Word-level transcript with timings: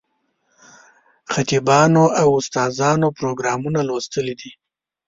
خطیبانو 1.33 2.03
او 2.21 2.27
استادانو 2.39 3.07
پروګرامونه 3.17 3.79
لوستلي 3.87 4.35
دي. 4.41 4.51